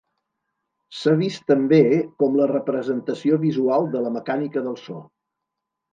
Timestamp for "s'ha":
0.99-1.13